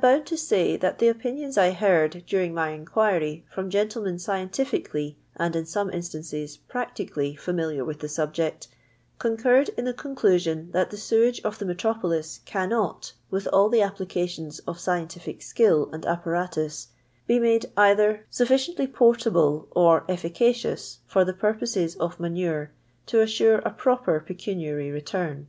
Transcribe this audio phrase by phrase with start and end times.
[0.00, 5.54] bound to wKf that the opinioiM I heard daring my inquiry from gentlemen KientiBcmlly and,
[5.54, 8.66] in some initancei, practically familiar with the sub ject,
[9.20, 14.58] concurred in the conclusion that the teieage of the metropolis cannot, with all the applications
[14.66, 16.88] of scientific skill and apparatus,
[17.28, 22.72] be made either sufficiently portible or efficacious for the purposes of manure
[23.06, 25.46] to auure a proper pecuniary return.